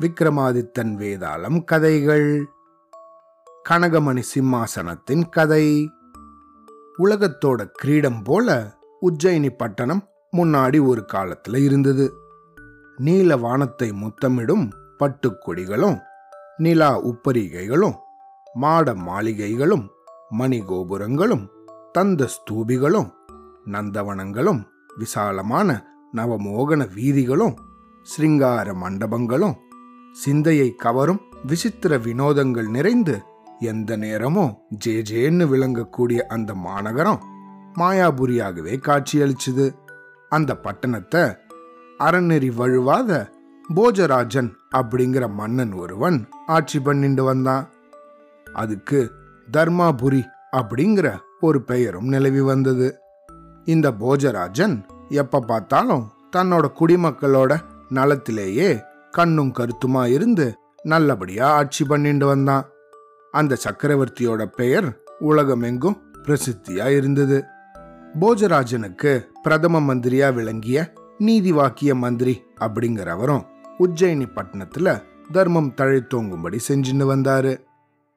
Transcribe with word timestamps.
விக்ரமாதித்தன் 0.00 0.96
வேதாளம் 0.96 1.64
கதைகள். 1.64 2.44
கனகமணி 3.68 4.22
சிம்மாசனத்தின் 4.34 5.28
கதை. 5.28 5.90
உலகத்தோட 6.98 7.64
கிரீடம் 7.64 8.22
போல 8.22 8.76
உஜ்ஜயினி 9.02 9.50
பட்டணம் 9.56 10.08
முன்னாடி 10.36 10.86
ஒரு 10.86 11.06
காலத்துல 11.12 11.56
இருந்தது. 11.56 12.14
நீல 12.96 13.36
வானத்தை 13.36 13.90
முத்தமிடும் 13.90 14.70
பட்டுக்கொடிகளும் 14.98 16.00
நிலா 16.56 17.04
உப்பரிகைகளும் 17.04 17.94
மாட 18.54 18.94
மாளிகைகளும் 18.94 19.88
மணிகோபுரங்களும் 20.38 21.48
தந்த 21.92 22.28
ஸ்தூபிகளும் 22.28 23.10
நந்தவனங்களும் 23.66 24.64
விசாலமான 24.98 25.91
நவமோகன 26.16 26.82
வீதிகளும் 26.94 27.56
சிருங்கார 28.02 28.74
மண்டபங்களும் 28.74 29.56
சிந்தையை 30.12 30.74
கவரும் 30.74 31.20
விசித்திர 31.46 31.98
வினோதங்கள் 31.98 32.68
நிறைந்து 32.68 33.22
எந்த 33.60 33.96
நேரமும் 33.96 34.56
ஜே 34.68 35.02
ஜேன்னு 35.10 35.44
விளங்கக்கூடிய 35.52 36.18
அந்த 36.18 36.54
மாநகரம் 36.54 37.20
மாயாபுரியாகவே 37.78 38.74
காட்சியளிச்சுது. 38.78 39.66
அந்த 40.28 40.60
பட்டணத்தை 40.62 41.22
அறநெறி 41.98 42.50
வழுவாத 42.54 43.30
போஜராஜன் 43.74 44.50
அப்படிங்கிற 44.74 45.24
மன்னன் 45.30 45.72
ஒருவன் 45.72 46.28
ஆட்சி 46.46 46.80
பண்ணிட்டு 46.80 47.24
வந்தான். 47.24 47.68
அதுக்கு 48.52 49.10
தர்மாபுரி 49.52 50.22
அப்படிங்கிற 50.52 51.16
ஒரு 51.40 51.62
பெயரும் 51.62 52.08
நிலவி 52.08 52.40
வந்தது. 52.40 52.98
இந்த 53.64 53.90
போஜராஜன் 53.90 54.84
எப்ப 55.12 55.40
பார்த்தாலும் 55.40 56.04
தன்னோட 56.36 56.66
குடிமக்களோட 56.80 57.60
நலத்திலேயே 57.88 58.68
கண்ணும் 59.10 59.52
கருத்துமா 59.52 60.06
இருந்து 60.06 60.46
நல்லபடியா 60.82 61.46
ஆட்சி 61.52 61.84
பண்ணிட்டு 61.84 62.26
வந்தான். 62.26 62.64
அந்த 63.30 63.56
சக்கரவர்த்தியோட 63.64 64.44
பெயர் 64.44 64.88
உலகமெங்கும் 65.18 65.98
பிரசித்தியா 66.22 66.86
இருந்தது. 66.96 67.44
போஜராஜனுக்கு 68.20 69.12
பிரதம 69.42 69.94
மந்திரியா 69.94 70.34
விளங்கிய 70.34 70.92
நீதி 71.18 71.52
வாக்கிய 71.52 71.94
மந்திரி 71.94 72.34
அப்படிங்கிறவரும் 72.60 73.44
உஜ்ஜயினி 73.78 74.26
பட்டணத்துல 74.34 75.02
தர்மம் 75.32 75.74
தழைத்தோங்கும்படி 75.76 76.58
செஞ்சுன்னு 76.68 77.06
வந்தாரு. 77.14 77.52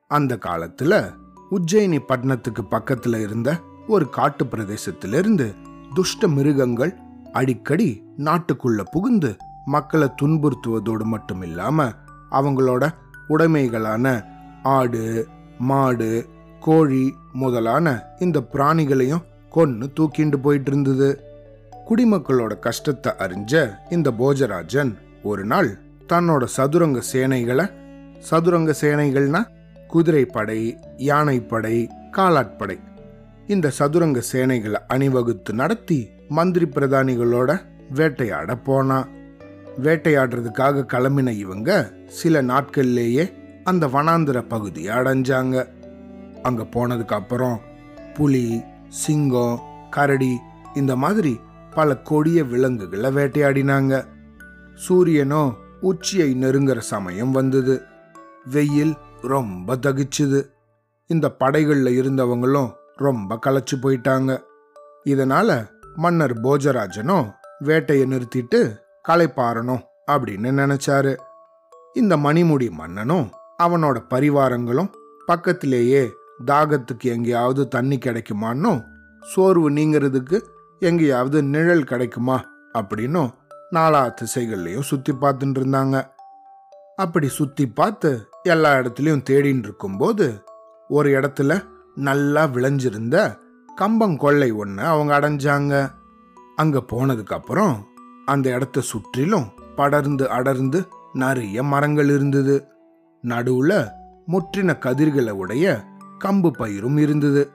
அந்த 0.08 0.38
காலத்துல 0.46 1.14
உஜ்ஜயினி 1.52 2.00
பட்டணத்துக்கு 2.08 2.64
பக்கத்துல 2.72 3.22
இருந்த 3.22 3.60
ஒரு 3.88 4.10
காட்டு 4.10 4.46
பிரதேசத்திலிருந்து 4.46 5.48
துஷ்ட 5.96 6.28
மிருகங்கள் 6.28 6.94
அடிக்கடி 7.34 7.90
நாட்டுக்குள்ள 8.24 8.82
புகுந்து 8.92 9.32
மக்களை 9.66 10.08
துன்புறுத்துவதோடு 10.22 11.06
மட்டும் 11.06 11.42
இல்லாம 11.42 11.88
அவங்களோட 12.32 12.84
உடைமைகளான 13.30 14.06
ஆடு 14.72 15.04
மாடு 15.62 16.10
கோழி 16.62 17.06
முதலான 17.34 17.88
இந்த 18.20 18.38
பிராணிகளையும் 18.54 19.26
கொன்னு 19.54 19.88
தூக்கிண்டு 19.98 20.38
போயிட்டு 20.38 20.72
இருந்தது 20.72 21.10
குடிமக்களோட 21.88 22.54
கஷ்டத்தை 22.60 23.12
அறிஞ்ச 23.20 23.54
இந்த 23.90 24.12
போஜராஜன் 24.20 24.92
ஒரு 25.24 25.44
நாள் 25.46 25.70
தன்னோட 26.10 26.44
சதுரங்க 26.56 27.00
சேனைகளை 27.12 27.66
சதுரங்க 28.30 28.74
சேனைகள்னா 28.82 29.42
குதிரைப்படை 29.90 30.60
யானைப்படை 31.04 31.76
காலாட்படை 32.12 32.78
இந்த 33.48 33.70
சதுரங்க 33.70 34.22
சேனைகளை 34.32 34.80
அணிவகுத்து 34.88 35.54
நடத்தி 35.54 36.10
மந்திரி 36.30 36.66
பிரதானிகளோட 36.66 37.60
வேட்டையாட 37.94 38.56
போனா. 38.56 39.08
வேட்டையாடுறதுக்காக 39.84 40.86
கிளம்பின 40.94 41.30
இவங்க 41.30 41.94
சில 42.08 42.42
நாட்கள்லேயே 42.42 43.34
அந்த 43.64 43.88
வனாந்திர 43.88 44.48
பகுதியை 44.48 44.96
அடைஞ்சாங்க. 44.96 45.68
அங்க 46.44 46.64
போனதுக்கு 46.64 47.14
அப்புறம் 47.14 47.60
புலி 48.14 48.62
சிங்கம் 48.90 49.60
கரடி 49.90 50.40
இந்த 50.74 50.96
மாதிரி 50.96 51.40
பல 51.74 51.98
கொடிய 51.98 52.44
விலங்குகளை 52.44 53.10
வேட்டையாடினாங்க. 53.12 54.06
சூரியனோ 54.90 55.54
உச்சியை 55.82 56.36
நெருங்குற 56.36 56.78
சமயம் 56.78 57.32
வந்தது. 57.32 57.82
வெயில் 58.52 58.96
ரொம்ப 59.22 59.76
தகிச்சுது. 59.76 60.46
இந்த 61.08 61.30
படைகளில் 61.30 62.02
இருந்தவங்களும் 62.02 62.72
ரொம்ப 62.96 63.40
களைச்சு 63.46 63.76
போயிட்டாங்க. 63.82 64.44
இதனால 65.06 65.70
மன்னர் 65.96 66.42
போஜராஜனும் 66.42 67.34
வேட்டையை 67.60 68.12
நிறுத்திட்டு 68.12 68.78
களைப்பாறணும் 69.08 69.82
அப்படின்னு 70.12 70.52
நினைச்சாரு. 70.62 71.16
இந்த 71.94 72.18
மணிமுடி 72.18 72.70
மன்னனும் 72.70 73.32
அவனோட 73.64 74.04
பரிவாரங்களும் 74.10 74.92
பக்கத்திலேயே 75.26 76.12
தாகத்துக்கு 76.46 77.04
எங்கேயாவது 77.04 77.68
தண்ணி 77.68 77.98
கிடைக்குமான்னும் 77.98 78.84
சோர்வு 79.22 79.72
நீங்கிறதுக்கு 79.72 80.42
எங்கேயாவது 80.80 81.44
நிழல் 81.44 81.84
கிடைக்குமா 81.84 82.44
அப்படின்னும் 82.74 83.30
நாலா 83.72 84.14
திசைகள்லையும் 84.22 84.80
சுத்தி 84.80 85.14
பார்த்துட்டு 85.14 85.60
இருந்தாங்க. 85.60 86.04
அப்படி 86.96 87.28
சுத்தி 87.28 87.68
பார்த்து 87.68 88.30
எல்லா 88.44 88.74
இடத்துலையும் 88.74 89.24
தேடின்னு 89.30 89.60
இருக்கும்போது 89.60 90.44
ஒரு 90.88 91.10
இடத்துல 91.10 91.64
நல்லா 91.96 92.44
விளைஞ்சிருந்த 92.44 93.38
கம்பங்கொள்ளை 93.82 94.56
ஒன்று 94.56 94.84
அவங்க 94.84 95.20
அடைஞ்சாங்க. 95.20 95.92
அங்கே 96.56 96.78
போனதுக்கப்புறம் 96.78 97.76
அந்த 98.26 98.50
இடத்த 98.50 98.82
சுற்றிலும் 98.82 99.48
படர்ந்து 99.76 100.30
அடர்ந்து 100.30 100.88
நிறைய 101.14 101.64
மரங்கள் 101.64 102.10
இருந்தது. 102.10 102.66
நடுவுல 103.28 103.88
முற்றின 104.28 104.78
கதிர்களை 104.78 105.30
உடைய 105.30 105.84
கம்பு 106.24 106.52
பயிரும் 106.60 106.98
இருந்தது. 106.98 107.52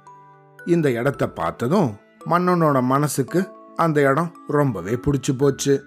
இந்த 0.67 0.91
இடத்த 0.91 1.29
பார்த்ததும் 1.29 1.97
மன்னனோட 2.27 2.83
மனசுக்கு 2.83 3.53
அந்த 3.77 4.01
இடம் 4.01 4.35
ரொம்பவே 4.49 4.93
பிடிச்சு 4.93 5.39
போச்சு. 5.39 5.85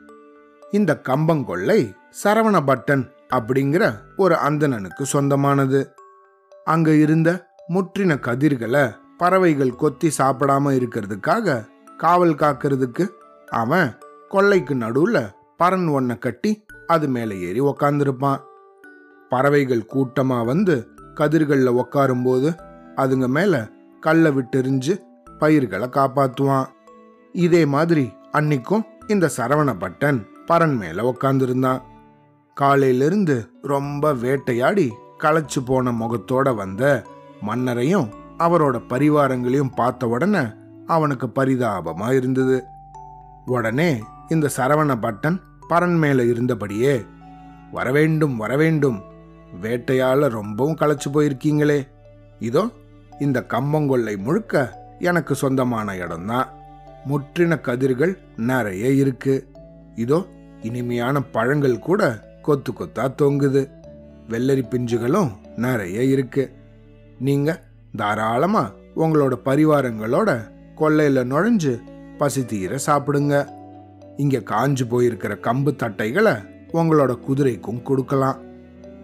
இந்த 0.71 1.01
கம்பங்கொள்ளை 1.09 1.93
சரவண 2.23 2.61
பட்டன் 2.67 3.09
அப்படிங்கிற 3.35 3.93
ஒரு 4.17 4.35
அந்தணனுக்கு 4.35 5.01
சொந்தமானது. 5.01 5.93
அங்க 6.65 6.95
இருந்த 6.95 7.52
முற்றின 7.73 8.19
கதிர்களை 8.19 8.95
பறவைகள் 9.17 9.75
கொத்தி 9.75 10.11
சாப்பிடாம 10.17 10.71
இருக்கிறதுக்காக 10.79 11.65
காவல் 11.97 12.33
காக்கிறதுக்கு 12.33 13.07
அவன் 13.49 13.97
கொள்ளைக்கு 14.29 14.75
நடுவுல 14.75 15.31
பறன் 15.57 15.87
ஒன்ன 15.89 16.17
கட்டி 16.17 16.65
அது 16.87 17.07
மேலே 17.07 17.39
ஏறி 17.39 17.61
உக்காந்துருப்பான். 17.61 18.41
பறவைகள் 19.29 19.87
கூட்டமா 19.93 20.45
வந்து 20.45 20.87
கதிர்கள்ல 21.15 21.81
உக்காரும்போது 21.81 22.49
அதுங்க 22.95 23.27
மேல 23.27 23.69
கல்லை 23.99 24.31
விட்டெறிஞ்சு 24.31 24.99
பயிர்களை 25.39 25.87
காப்பாத்துவான். 25.87 26.65
இதே 27.31 27.65
மாதிரி 27.65 28.11
அன்னைக்கும் 28.31 28.83
இந்த 29.07 29.29
சரவண 29.37 29.71
பட்டன் 29.79 30.19
பரன் 30.47 30.77
மேல 30.77 31.01
உக்காந்துருந்தான். 31.11 31.81
காலையிலிருந்து 32.53 33.49
ரொம்ப 33.61 34.13
வேட்டையாடி 34.13 34.93
களைச்சு 35.19 35.59
போன 35.65 35.91
முகத்தோட 35.91 36.55
வந்த 36.55 37.03
மன்னரையும் 37.47 38.07
அவரோட 38.39 38.75
பரிவாரங்களையும் 38.89 39.75
பார்த்த 39.75 40.07
உடனே 40.07 40.43
அவனுக்கு 40.87 41.27
பரிதாபமா 41.27 42.07
இருந்தது. 42.13 42.57
உடனே 43.45 43.89
இந்த 44.29 44.49
சரவண 44.57 44.91
பட்டன் 45.05 45.37
பரன் 45.69 45.97
மேல 45.97 46.23
இருந்தபடியே 46.23 46.93
வரவேண்டும் 47.71 48.35
வரவேண்டும் 48.37 48.99
வேட்டையால 49.61 50.29
ரொம்பவும் 50.29 50.79
களைச்சு 50.79 51.09
போயிருக்கீங்களே. 51.13 51.79
இதோ 52.39 52.63
இந்த 53.19 53.45
கம்பங்கொள்ளை 53.47 54.15
முழுக்க 54.17 54.63
எனக்கு 54.99 55.33
சொந்தமான 55.35 55.95
இடம்தான். 55.97 56.49
முற்றின 57.09 57.61
கதிர்கள் 57.61 58.13
நிறைய 58.51 58.89
இருக்கு. 59.01 59.35
இதோ 59.95 60.19
இனிமையான 60.61 61.21
பழங்கள் 61.35 61.79
கூட 61.79 62.01
கொத்து 62.41 62.71
கொத்தா 62.71 63.05
தொங்குது. 63.21 63.63
வெள்ளரி 64.29 64.63
பிஞ்சுகளும் 64.69 65.31
நிறைய 65.55 66.03
இருக்கு. 66.03 66.43
நீங்க 67.19 67.63
தாராளமா 67.95 68.71
உங்களோட 68.95 69.33
பரிவாரங்களோட 69.45 70.51
கொள்ளையில 70.77 71.23
நுழைஞ்சு 71.23 71.79
பசி 72.17 72.45
தீர 72.45 72.75
சாப்பிடுங்க. 72.85 73.47
இங்க 74.17 74.37
காஞ்சு 74.37 74.81
போயிருக்கிற 74.89 75.37
கம்பு 75.39 75.75
தட்டைகளை 75.75 76.33
உங்களோட 76.73 77.19
குதிரைக்கும் 77.19 77.81
கொடுக்கலாம். 77.81 78.39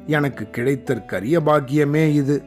எனக்கு 0.06 0.48
கிடைத்தற்கரிய 0.52 1.40
பாக்கியமே 1.46 2.08
இது. 2.08 2.44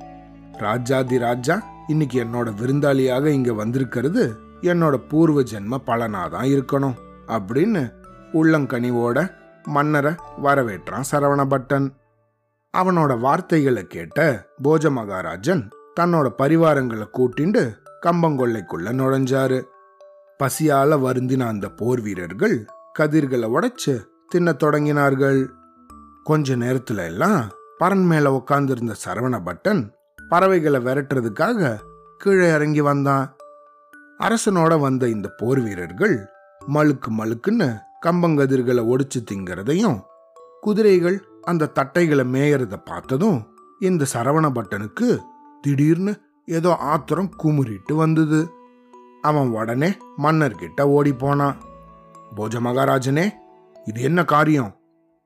ராஜாதி 0.52 1.18
ராஜா 1.18 1.62
இன்னைக்கு 1.86 2.24
என்னோட 2.24 2.52
விருந்தாளியாக 2.60 3.26
இங்க 3.26 3.52
வந்திருக்கிறது 3.52 4.36
என்னோட 4.60 4.96
பூர்வ 5.08 5.40
ஜென்ம 5.40 5.78
பலனாதான் 5.86 6.48
இருக்கணும் 6.52 6.94
அப்படின்னு 7.28 7.92
உள்ளங்கனிவோட 8.32 9.30
மன்னரை 9.64 10.12
வரவேற்றான் 10.42 11.02
சரவணபட்டன். 11.12 11.88
அவனோட 12.78 13.18
வார்த்தைகளை 13.18 13.86
கேட்ட 13.86 14.48
போஜ 14.62 14.90
மகாராஜன் 14.90 15.70
தன்னோட 16.00 16.26
பரிவாரங்களை 16.38 17.06
கூட்டிண்டு 17.18 17.62
கம்பங்கொள்ளைக்குள்ள 18.06 18.88
நுழைஞ்சாரு. 19.00 19.62
பசியால 20.42 20.96
வருந்தின 21.04 21.46
அந்த 21.46 21.70
போர் 21.70 22.00
வீரர்கள் 22.00 22.64
கதிர்களை 22.92 23.48
உடைச்சு 23.48 23.94
தின்னத் 24.34 24.62
தொடங்கினார்கள். 24.62 25.48
கொஞ்ச 26.24 26.56
நேரத்துல 26.56 27.04
எல்லாம் 27.04 27.50
பரன் 27.80 28.04
மேல 28.04 28.32
உட்கார்ந்திருந்த 28.32 28.94
சரவண 29.04 29.40
பட்டன் 29.46 29.82
பறவைகளை 30.28 30.80
விரட்டுறதுக்காக 30.84 31.78
கீழே 32.18 32.48
இறங்கி 32.48 32.80
வந்தான். 32.80 33.36
அரசனோட 34.18 34.80
வந்த 34.80 35.08
இந்த 35.08 35.28
போர் 35.38 35.60
வீரர்கள் 35.60 36.16
மழுக்கு 36.74 37.10
மழுக்குன்னு 37.18 37.78
கம்பங்கதிர்களை 38.06 38.82
ஒடிச்சு 38.92 39.20
திங்கிறதையும் 39.30 40.00
குதிரைகள் 40.60 41.18
அந்த 41.42 41.66
தட்டைகளை 41.66 42.24
மேயறத 42.24 42.74
பார்த்ததும் 42.84 43.42
இந்த 43.78 44.06
சரவண 44.12 44.50
பட்டனுக்கு 44.50 45.18
திடீர்னு 45.60 46.20
ஏதோ 46.46 46.76
ஆத்திரம் 46.76 47.30
குமுறிட்டு 47.42 47.94
வந்தது. 47.94 48.50
அவன் 49.22 49.48
உடனே 49.48 49.96
மன்னர்கிட்ட 50.18 50.82
ஓடி 50.82 51.12
போனான். 51.12 51.56
போஜ 52.34 52.60
மகாராஜனே 52.60 53.30
இது 53.84 54.02
என்ன 54.02 54.24
காரியம்? 54.24 54.76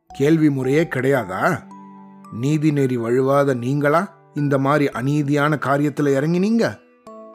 கேள்வி 0.09 0.51
முறையே 0.51 0.83
கிடையாதா? 0.83 1.63
நீதி 2.33 2.73
நெறி 2.73 2.97
வழுவாத 2.97 3.55
நீங்களா 3.55 4.17
இந்த 4.35 4.59
மாதிரி 4.59 4.91
அநீதியான 4.93 5.59
காரியத்துல 5.67 6.13
இறங்கினீங்க? 6.19 6.79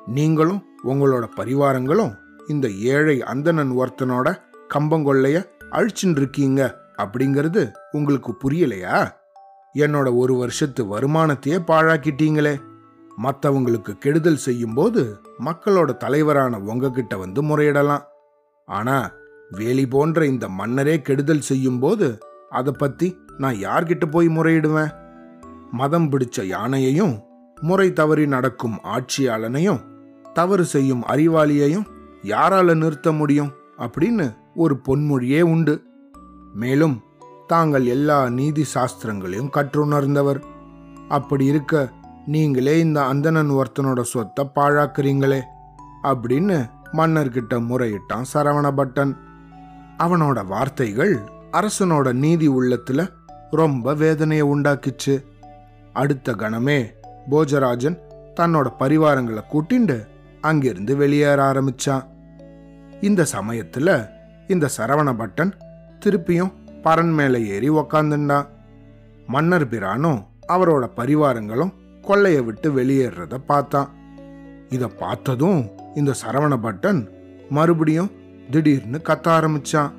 நீங்களும் 0.06 0.66
உங்களோட 0.84 1.28
பரிவாரங்களும் 1.36 2.14
இந்த 2.48 2.70
ஏழை 2.70 3.24
அந்தணன் 3.24 3.72
ஒருத்தனோட 3.72 4.38
கம்பங்கொள்ளைய 4.74 5.46
அழிச்சுன்னு 5.72 6.18
இருக்கீங்க 6.18 6.81
அப்படிங்கிறது 7.02 7.72
உங்களுக்கு 7.92 8.36
புரியலையா? 8.44 9.10
என்னோட 9.74 10.16
ஒரு 10.16 10.36
வருஷத்து 10.36 10.86
வருமானத்தையே 10.86 11.60
பாழாக்கிட்டீங்களே. 11.68 12.60
மற்றவங்களுக்கு 13.24 13.98
கெடுதல் 13.98 14.36
செய்யும்போது 14.36 15.20
மக்களோட 15.40 15.98
தலைவரான 15.98 16.60
உங்ககிட்ட 16.60 17.18
வந்து 17.18 17.44
முறையிடலாம். 17.44 18.02
ஆனா 18.66 19.12
வேலி 19.50 19.88
போன்ற 19.88 20.26
இந்த 20.26 20.50
மன்னரே 20.50 21.02
கெடுதல் 21.02 21.40
செய்யும்போது 21.40 22.18
அதை 22.50 22.74
பத்தி 22.78 23.20
நான் 23.38 23.56
யார்கிட்ட 23.56 24.06
போய் 24.06 24.28
முறையிடுவேன்? 24.28 24.92
மதம் 25.72 26.10
பிடிச்ச 26.10 26.44
யானையையும் 26.44 27.22
முறை 27.62 27.94
தவறி 27.94 28.28
நடக்கும் 28.28 28.80
ஆட்சியாளனையும் 28.84 29.80
தவறு 30.34 30.66
செய்யும் 30.66 31.04
அறிவாளியையும் 31.06 31.86
யாரால 32.24 32.76
நிறுத்த 32.76 33.12
முடியும்? 33.12 33.52
அப்படின்னு 33.78 34.36
ஒரு 34.56 34.80
பொன்மொழியே 34.88 35.42
உண்டு. 35.42 35.82
மேலும் 36.54 37.04
தாங்கள் 37.48 37.86
எல்லா 37.86 38.30
நீதி 38.30 38.66
சாஸ்திரங்களையும் 38.74 39.50
கற்றுணர்ந்தவர். 39.50 40.44
அப்படி 41.10 41.46
இருக்க 41.46 41.90
நீங்களே 42.26 42.80
இந்த 42.80 43.04
அந்தணன் 43.04 43.50
ஒருத்தனோட 43.50 44.02
சொத்தை 44.02 44.50
பாழாக்குறீங்களே 44.56 45.42
அப்படின்னு 46.04 46.70
மன்னர்கிட்ட 46.94 47.54
முறையிட்டான் 47.54 48.26
சரவணபட்டன். 48.34 49.16
அவனோட 49.98 50.46
வார்த்தைகள் 50.46 51.20
அரசனோட 51.52 52.14
நீதி 52.14 52.50
உள்ளத்துல 52.50 53.10
ரொம்ப 53.52 53.94
வேதனையை 53.94 54.48
உண்டாக்கிச்சு. 54.48 55.24
அடுத்த 55.94 56.32
கணமே 56.32 56.90
போஜராஜன் 57.30 57.98
தன்னோட 58.40 58.68
பரிவாரங்களை 58.80 59.42
கூட்டிண்டு 59.52 60.08
அங்கிருந்து 60.42 60.96
வெளியேற 60.96 61.52
ஆரம்பிச்சான். 61.52 62.06
இந்த 63.02 63.26
சமயத்துல 63.32 64.10
இந்த 64.48 64.70
சரவணபட்டன் 64.78 65.52
திருப்பியும் 66.06 66.54
பரன் 66.84 67.14
மேலே 67.14 67.48
ஏறி 67.48 67.70
உக்காந்துண்டான் 67.70 68.48
மன்னர் 69.28 69.68
பிரானும் 69.68 70.26
அவரோட 70.48 70.90
பரிவாரங்களும் 70.96 71.74
கொள்ளைய 72.02 72.44
விட்டு 72.44 72.72
வெளியேறத 72.72 73.38
பார்த்தான். 73.46 73.90
இத 74.70 74.88
பார்த்ததும் 74.88 75.70
இந்த 75.96 76.14
சரவண 76.26 76.58
பட்டன் 76.64 77.08
மறுபடியும் 77.50 78.12
திடீர்னு 78.52 79.02
கத்த 79.04 79.28
ஆரம்பிச்சான். 79.28 79.92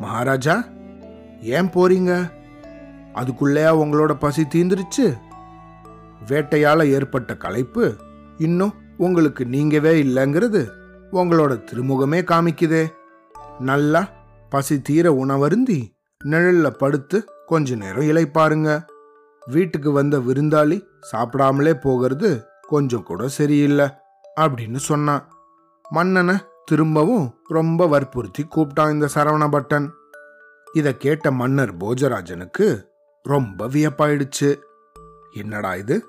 மகாராஜா 0.00 0.64
ஏன் 1.42 1.66
போறீங்க? 1.66 2.30
அதுக்குள்ளேயா 3.14 3.72
உங்களோட 3.82 4.14
பசி 4.14 4.46
தீந்துருச்சு. 4.54 5.16
வேட்டையால 6.26 6.86
ஏற்பட்ட 6.86 7.36
களைப்பு 7.36 7.96
இன்னும் 8.38 8.74
உங்களுக்கு 8.96 9.44
நீங்கவே 9.44 9.92
இல்லைங்கிறது 10.06 10.68
உங்களோட 11.12 11.64
திருமுகமே 11.72 12.20
காமிக்குதே. 12.22 12.86
நல்லா 13.60 14.08
பசி 14.50 14.82
தீர 14.82 15.12
உணவருந்தி 15.12 15.94
நிழல்ல 16.24 16.70
படுத்து 16.70 17.24
கொஞ்ச 17.46 17.74
நேரம் 17.74 18.04
இளைப்பாருங்க. 18.04 18.84
வீட்டுக்கு 19.46 19.92
வந்த 19.92 20.18
விருந்தாளி 20.18 20.86
சாப்பிடாமலே 21.12 21.74
போகிறது 21.74 22.44
கொஞ்சம் 22.60 23.02
கூட 23.02 23.28
சரியில்லை 23.28 23.88
அப்படின்னு 24.40 24.76
சொன்னான். 24.76 25.28
மன்னனை 25.90 26.36
திரும்பவும் 26.64 27.34
ரொம்ப 27.48 27.86
வற்புறுத்தி 27.86 28.46
கூப்பிட்டான் 28.46 28.92
இந்த 28.92 29.08
சரவணபட்டன். 29.14 29.90
இதை 30.72 30.96
கேட்ட 30.96 31.30
மன்னர் 31.30 31.76
போஜராஜனுக்கு 31.76 32.86
ரொம்ப 33.22 33.66
வியப்பாயிடுச்சு. 33.66 34.58
என்னடா 35.32 35.74
இது? 35.74 36.04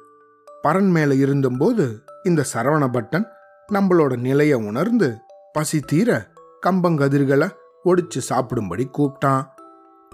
பரன் 0.64 0.90
மேல 0.90 1.14
இருந்தபோது 1.14 2.04
இந்த 2.24 2.46
சரவணபட்டன் 2.54 3.26
நம்மளோட 3.74 4.18
நிலையை 4.18 4.58
உணர்ந்து 4.58 5.18
பசி 5.54 5.80
தீர 5.80 6.32
கம்பங்கதிர்களை 6.66 7.50
ஒடிச்சு 7.88 8.18
சாப்பிடும்படி 8.18 8.90
கூப்பிட்டான். 8.98 9.46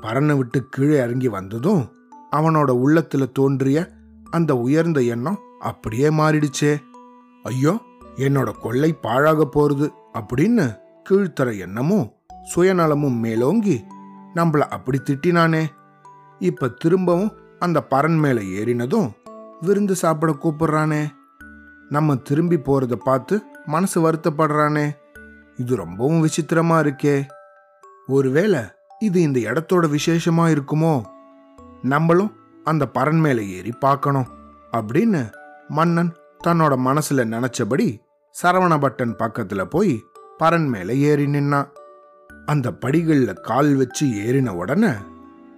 பறனை 0.02 0.36
விட்டு 0.36 0.66
கீழே 0.70 0.98
இறங்கி 0.98 1.28
வந்ததும் 1.28 1.92
அவனோட 2.32 2.70
உள்ளத்துல 2.84 3.32
தோன்றிய 3.32 3.90
அந்த 4.30 4.58
உயர்ந்த 4.58 5.02
எண்ணம் 5.02 5.40
அப்படியே 5.60 6.10
மாறிடுச்சே. 6.10 6.78
ஐயோ 7.44 7.82
என்னோட 8.16 8.52
கொள்ளை 8.62 8.94
பாழாக 8.94 9.50
போறது 9.56 9.90
அப்படின்னு 10.14 10.78
கீழ்த்தர 11.10 11.60
எண்ணமும் 11.60 12.12
சுயநலமும் 12.56 13.20
மேலோங்கி 13.20 13.84
நம்மள 14.36 14.60
அப்படி 14.60 15.02
திட்டினானே. 15.04 15.66
இப்ப 16.40 16.68
திரும்பவும் 16.68 17.32
அந்த 17.60 17.84
பறன் 17.84 18.18
மேல 18.18 18.42
ஏறினதும் 18.42 19.12
விருந்து 19.62 19.96
சாப்பிட 19.96 20.32
கூப்பிடுறானே. 20.32 21.08
நம்ம 21.90 22.16
திரும்பி 22.16 22.58
போறத 22.58 22.94
பார்த்து 22.94 23.42
மனசு 23.66 24.12
வருத்தப்படுறானே. 24.12 24.92
இது 25.58 25.76
ரொம்பவும் 25.76 26.24
விசித்திரமா 26.24 26.78
இருக்கே. 26.80 27.26
ஒருவேளை 28.08 28.60
இது 29.00 29.22
இந்த 29.22 29.40
இடத்தோட 29.40 29.98
விசேஷமா 29.98 30.46
இருக்குமோ? 30.48 31.04
நம்மளும் 31.82 32.36
அந்த 32.64 32.88
பறன் 32.88 33.20
மேல 33.20 33.44
ஏறி 33.44 33.72
பார்க்கணும் 33.72 34.28
அப்படின்னு 34.72 35.32
மன்னன் 35.68 36.16
தன்னோட 36.48 36.76
மனசுல 36.86 37.24
நினைச்சபடி 37.34 38.00
சரவணபட்டன் 38.44 39.16
பக்கத்துல 39.20 39.64
போய் 39.64 40.04
பறன் 40.38 40.68
மேல 40.68 40.94
ஏறி 40.94 41.26
நின்னான். 41.26 41.68
அந்த 42.46 42.72
படிகள்ல 42.72 43.40
கால் 43.40 43.76
வச்சு 43.76 44.08
ஏறின 44.08 44.50
உடனே 44.50 44.88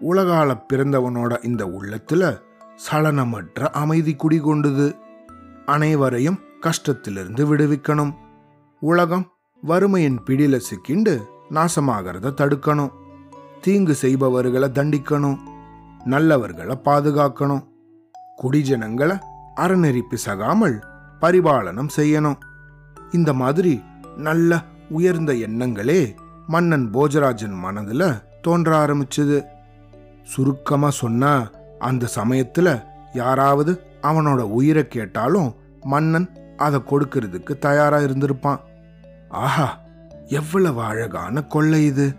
உலகால 0.02 0.62
பிறந்தவனோட 0.74 1.46
இந்த 1.46 1.66
உள்ளத்துல 1.66 2.42
சலனமற்ற 2.92 3.70
அமைதி 3.70 4.16
குடிகொண்டது 4.16 4.98
அனைவரையும் 5.66 6.40
கஷ்டத்திலிருந்து 6.62 7.56
விடுவிக்கணும். 7.56 8.14
உலகம் 8.80 9.32
வறுமையின் 9.62 10.20
பிடியில 10.26 10.60
சிக்கிண்டு 10.60 11.34
நாசமாகறத 11.52 12.34
தடுக்கணும். 12.34 12.92
தீங்கு 13.62 13.94
செய்பவர்களை 13.94 14.70
தண்டிக்கணும். 14.70 15.38
நல்லவர்களை 16.06 16.76
பாதுகாக்கணும். 16.86 17.64
குடிஜனங்களை 18.44 19.20
அறநெறி 19.56 20.02
பிசகாமல் 20.10 20.84
பரிபாலனம் 21.22 21.88
செய்யணும். 21.96 22.38
இந்த 23.12 23.34
மாதிரி 23.34 23.84
நல்ல 24.18 24.62
உயர்ந்த 24.90 25.34
எண்ணங்களே 25.34 26.16
மன்னன் 26.48 26.90
போஜராஜன் 26.94 27.64
மனதுல 27.64 28.24
தோன்ற 28.42 28.86
ஆரம்பிச்சது. 28.86 29.44
சுருக்கமா 30.24 30.90
சொன்னா 30.90 31.50
அந்த 31.80 32.08
சமயத்துல 32.16 32.84
யாராவது 33.14 33.82
அவனோட 34.02 34.40
உயிரை 34.40 34.88
கேட்டாலும் 34.88 35.56
மன்னன் 35.82 36.30
அதை 36.58 36.80
கொடுக்கறதுக்கு 36.80 37.58
தயாரா 37.58 37.98
இருந்திருப்பான். 37.98 38.60
ஆஹா! 39.30 39.84
எவ்வளவு 40.28 40.82
அழகான 40.82 41.44
கொள்ளை 41.44 41.86
இது. 41.86 42.14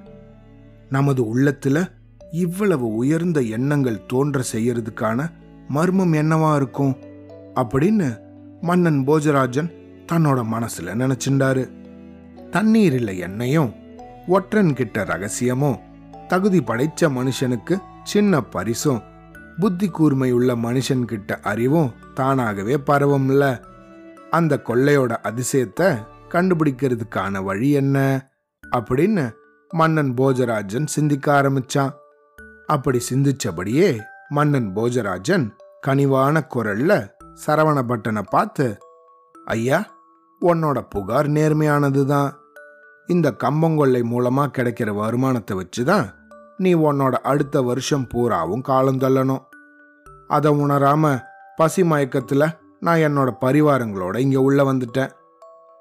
நமது 0.89 1.39
உள்ளத்துல 1.39 1.91
இவ்வளவு 2.31 2.95
உயர்ந்த 2.95 3.41
எண்ணங்கள் 3.41 4.07
தோன்ற 4.07 4.43
செய்யறதுக்கான 4.53 5.31
மர்மம் 5.69 6.13
என்னவா 6.13 6.55
இருக்கும்? 6.55 6.97
அப்படின்னு 7.55 8.19
மன்னன் 8.61 9.07
போஜராஜன் 9.07 9.73
தன்னோட 10.13 10.45
மனசுல 10.53 10.95
நினைச்சுண்டாரு 10.95 11.71
தண்ணீரில் 12.51 13.21
எண்ணெயும் 13.21 13.75
ஒற்றன் 14.27 14.75
கிட்ட 14.75 15.05
ரகசியமும் 15.05 15.79
தகுதி 16.29 16.61
படைச்ச 16.61 17.01
மனுஷனுக்கு 17.01 17.77
சின்ன 18.05 18.41
பரிசும் 18.41 19.03
புத்தி 19.59 19.89
கூர்மை 19.89 20.33
உள்ள 20.33 20.57
மனுஷன் 20.57 21.05
கிட்ட 21.05 21.39
அறிவும் 21.43 21.93
தானாகவே 22.15 22.77
பரவும்ல. 22.77 23.61
அந்த 24.31 24.61
கொள்ளையோட 24.65 25.17
அதிசயத்தை 25.23 26.07
கண்டுபிடிக்கிறதுக்கான 26.37 27.45
வழி 27.45 27.71
என்ன? 27.71 28.29
அப்படின்னு 28.77 29.33
மன்னன் 29.69 30.15
போஜராஜன் 30.15 30.87
சிந்திக்க 30.87 31.43
ஆரம்பிச்சான். 31.43 31.93
அப்படி 32.67 33.01
சிந்திச்சபடியே 33.11 34.01
மன்னன் 34.29 34.73
போஜராஜன் 34.75 35.51
கனிவான 35.87 36.47
குரல்ல 36.55 37.11
சரவணபட்டனை 37.47 38.23
பார்த்து 38.31 38.79
ஐயா 39.45 39.87
உன்னோட 40.41 40.87
புகார் 40.91 41.29
நேர்மையானதுதான். 41.29 42.33
இந்த 43.07 43.35
கம்பங்கொள்ளை 43.45 44.03
மூலமா 44.03 44.47
கிடைக்கிற 44.59 44.95
வருமானத்தை 44.95 45.57
வச்சுதான் 45.57 46.15
நீ 46.57 46.75
உன்னோட 46.75 47.13
அடுத்த 47.13 47.63
வருஷம் 47.63 48.07
பூராவும் 48.07 48.61
காலம் 48.61 48.99
தள்ளணும். 48.99 49.45
அதை 50.29 50.53
உணராம 50.53 51.23
பசி 51.57 51.83
மயக்கத்துல 51.83 52.49
நான் 52.81 52.99
என்னோட 52.99 53.35
பரிவாரங்களோட 53.41 54.17
இங்க 54.17 54.41
உள்ள 54.41 54.73
வந்துட்டேன். 54.73 55.11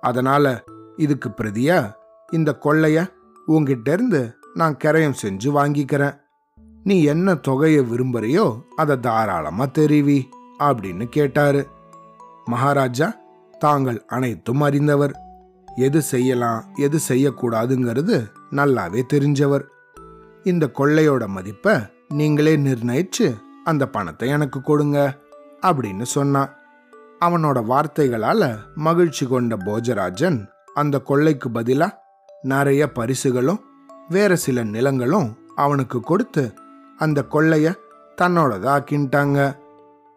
அதனால 0.05 0.63
இதுக்கு 0.95 1.29
பிரதியா 1.29 1.93
இந்த 2.31 2.57
கொள்ளைய 2.63 3.11
உங்ககிட்ட 3.45 3.91
இருந்து 3.91 4.21
நான் 4.53 4.77
கரையம் 4.83 5.19
செஞ்சு 5.21 5.49
வாங்கிக்கிறேன். 5.57 6.15
நீ 6.83 7.03
என்ன 7.03 7.35
தொகையை 7.35 7.81
விரும்புறியோ 7.81 8.61
அதை 8.75 8.99
தாராளமா 8.99 9.65
தெரிவி 9.65 10.29
அப்படின்னு 10.59 11.05
கேட்டாரு. 11.05 11.67
மகாராஜா 12.45 13.07
தாங்கள் 13.59 14.05
அனைத்தும் 14.07 14.61
அறிந்தவர். 14.61 15.13
எது 15.75 16.01
செய்யலாம் 16.01 16.65
எது 16.75 16.99
செய்யக்கூடாதுங்கிறது 17.07 18.17
நல்லாவே 18.51 19.01
தெரிஞ்சவர். 19.13 19.65
இந்த 20.43 20.65
கொள்ளையோட 20.79 21.27
மதிப்பை 21.27 21.75
நீங்களே 22.07 22.53
நிர்ணயிச்சு 22.57 23.27
அந்த 23.63 23.83
பணத்தை 23.87 24.29
எனக்கு 24.29 24.61
கொடுங்க 24.61 24.99
அப்படின்னு 25.61 26.05
சொன்னான். 26.15 26.51
அவனோட 27.19 27.59
வார்த்தைகளால 27.71 28.57
மகிழ்ச்சி 28.75 29.27
கொண்ட 29.27 29.55
போஜராஜன் 29.55 30.47
அந்த 30.73 30.99
கொள்ளைக்கு 30.99 31.49
பதிலா 31.49 31.89
நிறைய 32.41 32.91
பரிசுகளும் 32.91 33.63
வேற 34.09 34.35
சில 34.35 34.63
நிலங்களும் 34.63 35.37
அவனுக்கு 35.55 35.99
கொடுத்து 35.99 36.53
அந்த 36.97 37.25
கொள்ளைய 37.29 37.75
தன்னோடதாக்கின்ட்டாங்க. 38.21 39.55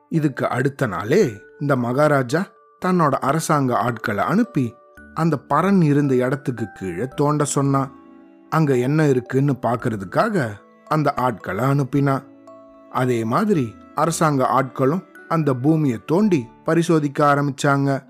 இதுக்கு 0.09 0.49
அடுத்த 0.49 0.87
நாளே 0.87 1.33
இந்த 1.61 1.77
மகாராஜா 1.77 2.47
தன்னோட 2.87 3.11
அரசாங்க 3.11 3.77
ஆட்களை 3.77 4.25
அனுப்பி 4.25 4.75
அந்த 5.15 5.37
பறன் 5.39 5.83
இருந்த 5.83 6.15
இடத்துக்கு 6.15 6.67
கீழே 6.75 7.09
தோண்ட 7.09 7.45
சொன்னான் 7.45 7.93
அங்க 8.51 8.77
என்ன 8.77 9.07
இருக்குன்னு 9.07 9.55
பார்க்கறதுக்காக 9.63 10.49
அந்த 10.87 11.15
ஆட்களை 11.15 11.65
அனுப்பினான். 11.65 12.25
அதே 12.91 13.25
மாதிரி 13.25 13.75
அரசாங்க 13.95 14.63
ஆட்களும் 14.63 15.05
அந்த 15.29 15.55
பூமியை 15.55 15.99
தோண்டி 16.07 16.47
பரிசோதிக்க 16.65 17.35
ஆரம்பிச்சாங்க. 17.35 18.03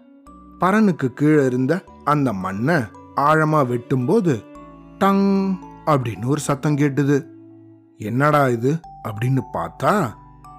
பரனுக்கு 0.59 1.13
கீழே 1.13 1.47
இருந்த 1.47 1.85
அந்த 2.05 2.33
மண்ணை 2.33 2.75
ஆழமா 3.17 3.61
வெட்டும்போது 3.67 4.45
டங் 4.99 5.55
அப்படின்னு 5.87 6.27
ஒரு 6.27 6.41
சத்தம் 6.41 6.77
கேட்டுது. 6.77 7.27
என்னடா 7.99 8.49
இது 8.49 8.81
அப்படின்னு 9.09 9.43
பார்த்தா 9.53 10.13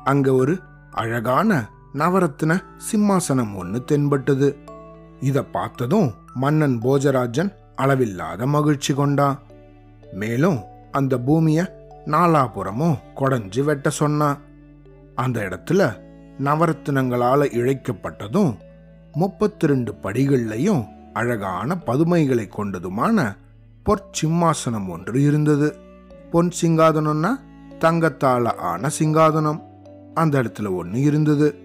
அங்க 0.04 0.34
ஒரு 0.34 0.60
அழகான 0.92 1.70
நவரத்ன 1.94 2.64
சிம்மாசனம் 2.92 3.56
ஒன்று 3.56 3.84
தென்பட்டது. 3.84 4.58
இதை 5.20 5.44
பார்த்ததும் 5.44 6.14
மன்னன் 6.34 6.80
போஜராஜன் 6.82 7.52
அளவில்லாத 7.76 8.46
மகிழ்ச்சி 8.46 8.94
கொண்டான். 8.94 9.40
மேலும் 10.14 10.60
அந்த 10.92 11.20
பூமியை 11.20 11.66
நாலாபுறமும் 12.06 13.00
கொடைஞ்சு 13.16 13.64
வெட்ட 13.64 13.90
சொன்னான். 13.90 14.38
அந்த 15.16 15.42
இடத்துல 15.42 16.08
நவரத்தினங்களால் 16.44 17.46
இழைக்கப்பட்டதும் 17.50 18.56
முப்பத்தி 19.12 19.68
ரெண்டு 19.68 19.94
படிகள்லையும் 20.04 20.86
அழகான 21.14 21.78
பதுமைகளை 21.78 22.50
கொண்டதுமான 22.58 23.38
பொற்சிம்மாசனம் 23.86 24.88
ஒன்று 24.88 25.24
இருந்தது. 25.24 25.76
பொன் 26.32 26.52
சிங்காதனம்னா 26.62 27.30
தங்கத்தால 27.80 28.56
ஆன 28.56 28.90
சிங்காதனம். 29.00 29.62
அந்த 30.14 30.42
இடத்துல 30.42 30.76
ஒன்று 30.76 31.02
இருந்தது. 31.02 31.56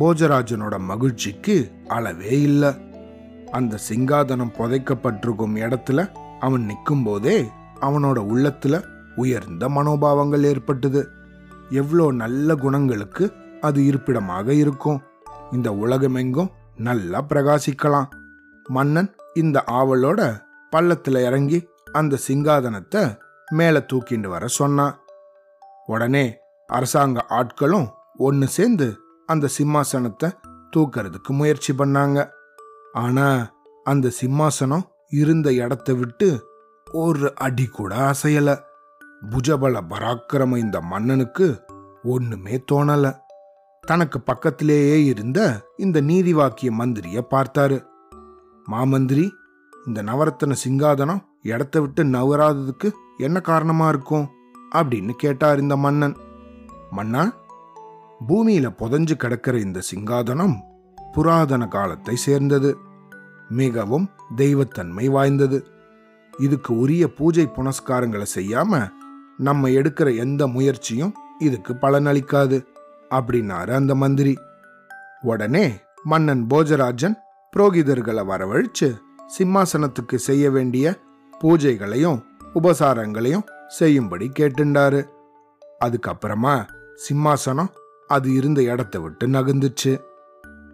போஜராஜனோட 0.00 0.78
மகிழ்ச்சிக்கு 0.78 1.70
அளவே 1.88 2.40
இல்லை. 2.40 2.70
அந்த 3.50 3.78
சிங்காதனம் 3.88 4.52
புதைக்கப்பட்டிருக்கும் 4.58 5.56
இடத்துல 5.56 6.10
அவன் 6.40 6.64
நிற்கும் 6.64 7.02
போதே 7.02 7.48
அவனோட 7.80 8.18
உள்ளத்துல 8.32 8.84
உயர்ந்த 9.16 9.68
மனோபாவங்கள் 9.68 10.42
ஏற்பட்டது. 10.42 11.08
எவ்வளோ 11.70 12.12
நல்ல 12.12 12.54
குணங்களுக்கு 12.54 13.32
அது 13.62 13.86
இருப்பிடமாக 13.86 14.54
இருக்கும். 14.54 15.02
இந்த 15.52 15.72
உலகமெங்கும் 15.72 16.50
நல்லா 16.76 17.24
பிரகாசிக்கலாம். 17.28 18.08
மன்னன் 18.68 19.14
இந்த 19.34 19.64
ஆவலோட 19.66 20.40
பள்ளத்துல 20.76 21.24
இறங்கி 21.24 21.68
அந்த 21.92 22.18
சிங்காதனத்தை 22.28 23.18
மேல 23.50 23.86
தூக்கிண்டு 23.92 24.26
வர 24.26 24.46
சொன்னான் 24.46 24.98
உடனே 25.86 26.36
அரசாங்க 26.66 27.24
ஆட்களும் 27.30 27.88
ஒன்னு 28.16 28.46
சேர்ந்து 28.48 28.98
அந்த 29.26 29.48
சிம்மாசனத்தை 29.58 30.28
தூக்கிறதுக்கு 30.76 31.28
முயற்சி 31.28 31.72
பண்ணாங்க. 31.78 32.28
ஆனா 32.92 33.26
அந்த 33.84 34.10
சிம்மாசனம் 34.20 34.86
இருந்த 35.08 35.52
இடத்த 35.52 35.94
விட்டு 35.94 36.28
ஒரு 36.92 37.32
அடி 37.34 37.66
கூட 37.66 37.94
அசையல. 37.94 38.58
புஜபல 39.30 39.80
பராக்கிரம 39.90 40.56
இந்த 40.56 40.80
மன்னனுக்கு 40.80 41.46
ஒண்ணுமே 42.02 42.64
தோணலை. 42.72 43.12
தனக்கு 43.86 44.20
பக்கத்திலேயே 44.20 45.04
இருந்த 45.04 45.68
இந்த 45.76 46.00
நீதி 46.00 46.34
வாக்கிய 46.34 46.72
மந்திரிய 46.72 47.20
பார்த்தாரு. 47.30 47.84
மாமந்திரி 48.70 49.30
இந்த 49.86 50.02
நவரத்தன 50.02 50.54
சிங்காதனம் 50.68 51.18
இடத்த 51.42 51.80
விட்டு 51.80 52.04
நவராததுக்கு 52.04 52.90
என்ன 53.18 53.40
காரணமா 53.40 53.88
இருக்கும்? 53.88 54.28
அப்படின்னு 54.74 55.10
கேட்டார் 55.10 55.60
இந்த 55.60 55.76
மன்னன். 55.76 56.16
மன்னா 56.90 57.32
பூமியில 58.28 58.68
புதஞ்சு 58.78 59.12
கிடக்கிற 59.12 59.58
இந்த 59.58 59.80
சிங்காதனம் 59.94 60.54
புராதன 61.12 61.68
காலத்தை 61.68 62.16
சேர்ந்தது. 62.16 62.78
மிகவும் 63.48 64.10
தெய்வத்தன்மை 64.36 65.10
வாய்ந்தது. 65.10 65.66
இதுக்கு 66.38 66.78
உரிய 66.78 67.14
பூஜை 67.14 67.48
புனஸ்காரங்களை 67.56 68.26
செய்யாம 68.34 68.90
நம்ம 69.36 69.68
எடுக்கிற 69.68 70.16
எந்த 70.16 70.46
முயற்சியும் 70.46 71.14
இதுக்கு 71.38 71.74
பலனளிக்காது. 71.74 72.70
அப்படின்னாரு 73.12 73.72
அந்த 73.72 73.94
மந்திரி. 73.94 74.38
உடனே 75.20 75.80
மன்னன் 76.02 76.46
போஜராஜன் 76.50 77.16
புரோகிதர்களை 77.56 78.22
வரவழைச்சு 78.26 78.98
சிம்மாசனத்துக்கு 79.38 80.14
செய்ய 80.14 80.50
வேண்டிய 80.50 80.94
பூஜைகளையும் 81.40 82.22
உபசாரங்களையும் 82.54 83.44
செய்யும்படி 83.68 84.30
கேட்டுண்டாரு. 84.38 85.08
அதுக்கப்புறமா 85.84 86.66
சிம்மாசனம் 87.08 87.70
அது 88.06 88.32
இருந்த 88.32 88.62
இடத்த 88.62 89.00
விட்டு 89.00 89.26
நகர்ந்துச்சு. 89.26 89.92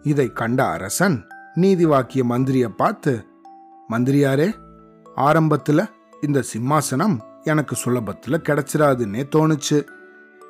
இதை 0.02 0.32
கண்ட 0.32 0.66
அரசன் 0.66 1.26
நீதி 1.54 1.86
வாக்கிய 1.86 2.24
மந்திரிய 2.24 2.68
பார்த்து 2.68 3.26
மந்திரியாரே 3.88 4.48
ஆரம்பத்துல 5.16 5.86
இந்த 6.20 6.42
சிம்மாசனம் 6.52 7.18
எனக்கு 7.42 7.76
சுலபத்துல 7.84 8.38
கிடைச்சிடாதுன்னே 8.48 9.22
தோணுச்சு. 9.36 9.78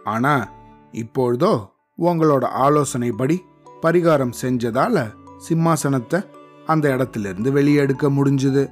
ஆனா 0.04 0.52
இப்பொழுதோ 0.92 1.52
உங்களோட 1.98 2.44
ஆலோசனைப்படி 2.64 3.36
பரிகாரம் 3.82 4.32
செஞ்சதால 4.42 5.12
சிம்மாசனத்தை 5.48 6.26
அந்த 6.66 6.96
இடத்துல 6.96 7.18
இருந்து 7.18 7.52
வெளியே 7.52 7.80
எடுக்க 7.80 8.10
முடிஞ்சுது. 8.10 8.70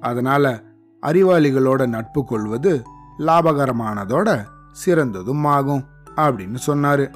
அதனால 0.00 0.62
அறிவாளிகளோட 1.02 1.86
நட்பு 1.86 2.24
கொள்வது 2.24 2.82
லாபகரமானதோட 3.18 4.44
சிறந்ததும் 4.72 5.44
ஆகும் 5.44 5.84
அப்படின்னு 6.16 6.58
சொன்னாரு. 6.66 7.14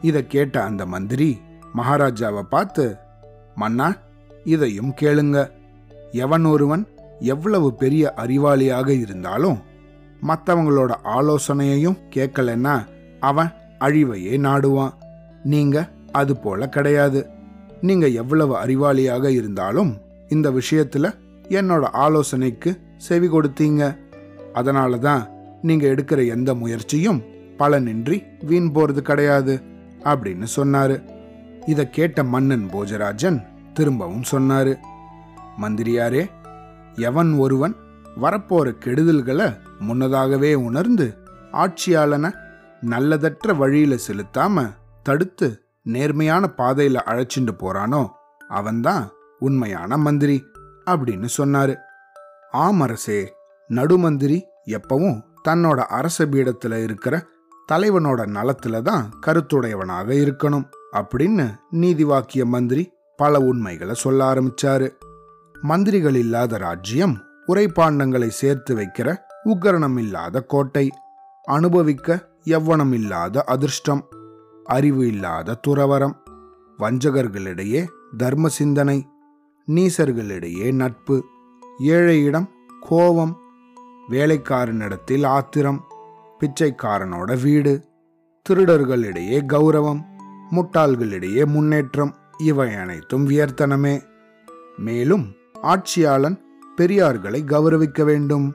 இதை 0.00 0.26
கேட்ட 0.26 0.62
அந்த 0.62 0.86
மந்திரி 0.86 1.40
மகாராஜாவை 1.76 2.42
பார்த்து 2.42 2.96
மன்னா 3.54 3.94
இதையும் 4.44 4.94
கேளுங்க. 5.00 5.50
எவன் 6.12 6.44
ஒருவன் 6.44 6.86
எவ்வளவு 7.20 7.74
பெரிய 7.74 8.12
அறிவாளியாக 8.16 8.88
இருந்தாலும் 8.88 9.58
மற்றவங்களோட 10.28 10.92
ஆலோசனையையும் 11.04 11.98
கேட்கலன்னா 12.14 12.86
அவன் 13.20 13.52
அழிவையே 13.80 14.38
நாடுவான். 14.40 14.92
நீங்க 15.44 15.88
அது 16.12 16.36
போல 16.36 16.68
கிடையாது. 16.68 17.26
நீங்க 17.80 18.08
எவ்வளவு 18.08 18.56
அறிவாளியாக 18.56 19.28
இருந்தாலும் 19.28 19.96
இந்த 20.28 20.50
விஷயத்துல 20.50 21.14
என்னோட 21.48 21.82
ஆலோசனைக்கு 21.82 22.80
செவி 22.96 23.28
கொடுத்தீங்க. 23.28 23.96
அதனால 24.52 24.98
தான் 24.98 25.28
நீங்க 25.62 25.86
எடுக்கிற 25.86 26.28
எந்த 26.28 26.54
முயற்சியும் 26.54 27.22
பலனின்றி 27.58 28.22
வீண் 28.44 28.70
போறது 28.74 28.98
கிடையாது 28.98 29.62
அப்படின்னு 30.04 30.46
சொன்னாரு. 30.56 31.02
இதை 31.66 31.90
கேட்ட 31.90 32.24
மன்னன் 32.24 32.68
போஜராஜன் 32.72 33.42
திரும்பவும் 33.72 34.22
சொன்னாரு. 34.30 34.74
மந்திரியாரே 35.60 36.30
எவன் 36.94 37.32
ஒருவன் 37.32 37.76
வரப்போற 38.22 38.74
கெடுதல்களை 38.84 39.56
முன்னதாகவே 39.78 40.54
உணர்ந்து 40.54 41.14
ஆட்சியாளனை 41.52 42.30
நல்லதற்ற 42.84 43.56
வழியில 43.56 43.96
செலுத்தாம 44.08 44.74
தடுத்து 45.02 45.62
நேர்மையான 45.82 46.50
பாதையில 46.56 46.98
அழைச்சிட்டு 47.06 47.52
போறானோ 47.58 48.08
அவன்தான் 48.48 49.10
உண்மையான 49.38 49.96
மந்திரி 49.96 50.44
அப்படின்னு 50.86 51.28
சொன்னாரு. 51.38 51.76
ஆமரசே 52.52 53.28
நடுமந்திரி 53.68 54.42
எப்பவும் 54.66 55.22
தன்னோட 55.48 55.78
அரச 55.78 56.24
பீடத்துல 56.24 56.82
இருக்கிற 56.82 57.26
தலைவனோட 57.72 58.26
நலத்துல 58.26 58.82
தான் 58.82 59.10
கருத்துடையவனாக 59.26 60.08
இருக்கணும் 60.14 60.68
அப்படின்னு 60.92 61.54
நீதி 61.70 62.04
வாக்கிய 62.04 62.46
மந்திரி 62.46 62.92
பல 63.16 63.38
உண்மைகளை 63.38 63.94
சொல்ல 63.94 64.34
ஆரம்பிச்சாரு. 64.34 64.90
மந்திரிகள் 65.60 66.14
இல்லாத 66.14 66.58
ராஜ்யம் 66.58 67.22
உரைப்பாண்டங்களை 67.48 68.28
சேர்த்து 68.28 68.76
வைக்கிற 68.76 69.16
உக்கரணம் 69.44 69.98
இல்லாத 69.98 70.40
கோட்டை 70.40 70.90
அனுபவிக்க 71.42 72.32
எவ்வனம் 72.50 72.92
இல்லாத 72.92 73.44
அதிர்ஷ்டம் 73.44 74.08
அறிவு 74.64 75.06
இல்லாத 75.06 75.60
துறவரம் 75.66 76.14
வஞ்சகர்களிடையே 76.78 77.86
தர்ம 78.16 78.48
சிந்தனை 78.48 79.06
நீசர்களிடையே 79.68 80.72
நட்பு 80.72 81.24
ஏழையிடம் 81.78 82.48
கோபம் 82.80 83.38
வேலைக்காரனிடத்தில் 84.10 85.26
ஆத்திரம் 85.26 85.84
பிச்சைக்காரனோட 86.40 87.42
வீடு 87.42 87.84
திருடர்களிடையே 88.48 89.38
கௌரவம் 89.48 90.02
முட்டாள்களிடையே 90.50 91.46
முன்னேற்றம் 91.46 92.14
இவை 92.38 92.74
அனைத்தும் 92.74 93.28
வியர்த்தனமே. 93.28 94.02
மேலும் 94.76 95.24
ஆட்சியாளன் 95.62 96.36
பெரியார்களை 96.76 97.40
கௌரவிக்க 97.44 98.04
வேண்டும் 98.04 98.54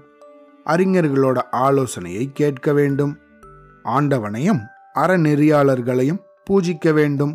அறிஞர்களோட 0.66 1.42
ஆலோசனையை 1.52 2.32
கேட்க 2.34 2.74
வேண்டும். 2.74 3.18
ஆண்டவனையும் 3.98 4.62
அறநெறியாளர்களையும் 4.96 6.24
பூஜிக்க 6.50 6.94
வேண்டும். 6.94 7.34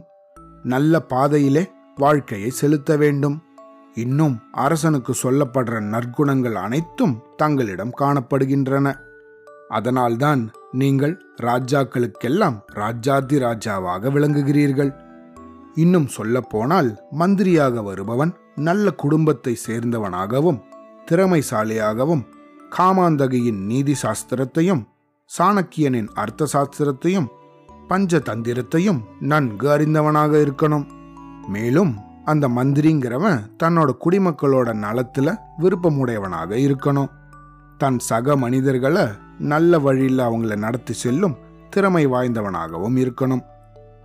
நல்ல 0.63 1.01
பாதையிலே 1.01 1.65
வாழ்க்கையை 1.97 2.51
செலுத்த 2.51 2.97
வேண்டும். 2.97 3.37
இன்னும் 3.95 4.37
அரசனுக்கு 4.53 5.13
சொல்லப்படுற 5.23 5.77
நற்குணங்கள் 5.93 6.57
அனைத்தும் 6.67 7.15
தங்களிடம் 7.37 7.93
காணப்படுகின்றன. 7.99 8.87
அதனால்தான் 9.69 10.43
நீங்கள் 10.73 11.15
ராஜாக்களுக்கெல்லாம் 11.43 12.57
ராஜாதி 12.73 13.37
ராஜாவாக 13.39 14.11
விளங்குகிறீர்கள். 14.11 14.93
இன்னும் 15.75 16.07
சொல்லப்போனால் 16.07 16.91
மந்திரியாக 17.11 17.83
வருபவன் 17.83 18.33
நல்ல 18.55 18.91
குடும்பத்தை 18.91 19.55
சேர்ந்தவனாகவும் 19.67 20.61
திறமைசாலியாகவும் 21.11 22.25
காமாந்தகையின் 22.77 23.61
நீதி 23.65 23.95
சாஸ்திரத்தையும் 24.03 24.83
சாணக்கியனின் 25.39 26.09
அர்த்த 26.15 26.47
சாஸ்திரத்தையும் 26.53 27.27
பஞ்சதந்திரத்தையும் 27.89 29.01
நன்கு 29.21 29.69
அறிந்தவனாக 29.69 30.37
இருக்கணும். 30.37 30.87
மேலும் 31.49 31.99
அந்த 32.25 32.49
மந்திரிங்கிறவன் 32.49 33.47
தன்னோட 33.63 33.91
குடிமக்களோட 34.05 34.69
நலத்துல 34.85 35.37
விருப்பமுடையவனாக 35.59 36.51
இருக்கணும். 36.55 37.11
தன் 37.79 37.99
சக 37.99 38.37
மனிதர்களை 38.37 39.07
நல்ல 39.39 39.79
வழியில் 39.79 40.19
அவங்கள 40.19 40.57
நடத்தி 40.57 40.93
செல்லும் 40.93 41.37
திறமை 41.71 42.07
வாய்ந்தவனாகவும் 42.07 42.97
இருக்கணும். 42.97 43.45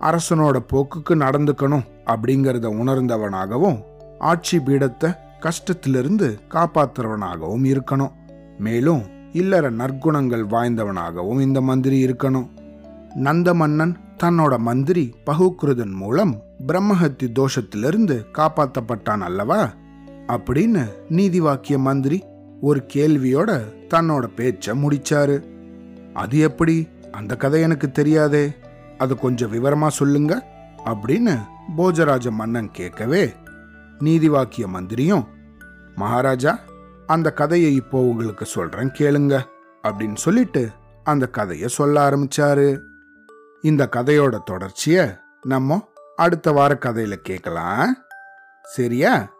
அரசனோட 0.00 0.58
போக்குக்கு 0.72 1.14
நடந்துக்கணும் 1.14 1.86
அப்படிங்கிறத 2.06 2.66
உணர்ந்தவனாகவும் 2.82 3.80
ஆட்சி 4.18 4.58
பீடத்தை 4.58 5.16
கஷ்டத்திலிருந்து 5.40 6.38
காப்பாத்துறவனாகவும் 6.48 7.64
இருக்கணும். 7.64 8.12
மேலும் 8.58 9.18
இல்லற 9.32 9.70
நற்குணங்கள் 9.70 10.46
வாய்ந்தவனாகவும் 10.46 11.40
இந்த 11.40 11.60
மந்திரி 11.60 12.06
இருக்கணும். 12.06 12.48
நந்த 13.14 13.54
மன்னன் 13.54 13.96
தன்னோட 14.22 14.58
மந்திரி 14.58 15.14
பகுக்ருதன் 15.24 15.90
மூலம் 15.90 16.42
பிரம்மஹத்தி 16.66 17.28
தோஷத்திலிருந்து 17.32 18.24
காப்பாற்றப்பட்டான் 18.32 19.20
அல்லவா? 19.20 19.72
அப்படின்னு 20.26 20.86
நீதிவாக்கிய 21.10 21.78
மந்திரி 21.78 22.24
ஒரு 22.60 22.86
கேள்வியோட 22.94 23.60
தன்னோட 23.94 24.28
பேச்ச 24.36 24.74
முடிச்சாரு. 24.74 25.42
அது 26.14 26.38
எப்படி? 26.38 26.88
அந்த 27.12 27.36
கதை 27.36 27.60
எனக்கு 27.60 27.90
தெரியாதே. 27.90 28.52
அது 28.98 29.16
கொஞ்சம் 29.16 29.52
விவரமா 29.52 29.88
சொல்லுங்க 29.88 30.46
அப்படின்னு 30.84 31.38
போஜராஜ 31.76 32.30
மன்னன் 32.30 32.70
கேட்கவே 32.70 33.32
நீதி 33.98 34.28
வாக்கிய 34.28 34.68
மந்திரியும் 34.68 35.26
மகாராஜா 35.96 36.58
அந்த 37.10 37.32
கதையை 37.32 37.74
இப்போ 37.74 38.00
உங்களுக்கு 38.00 38.44
சொல்றேன் 38.44 38.90
கேளுங்க 38.98 39.40
அப்படின்னு 39.82 40.16
சொல்லிட்டு 40.16 40.70
அந்த 41.04 41.26
கதையை 41.26 41.68
சொல்ல 41.68 42.10
ஆரம்பிச்சாரு. 42.10 42.78
இந்த 43.62 43.88
கதையோட 43.96 44.38
தொடர்ச்சிய 44.50 45.18
நம்ம 45.42 45.88
அடுத்த 46.16 46.52
வார 46.52 46.78
கதையில 46.80 47.12
கேட்கலாம் 47.12 47.96
சரியா? 48.62 49.32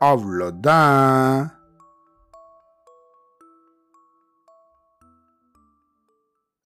அவ்வளோதான். 0.00 1.50